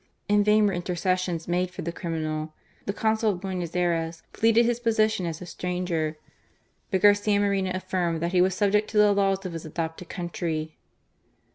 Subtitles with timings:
[0.27, 2.55] In vain were intercessions made for the criminal.
[2.87, 6.17] The Consul of Buenos A^f^ pleaded his position as a stranger;
[6.89, 10.75] but Garcia Moreno affirmed that he was subject to the laws (jf his adopted country.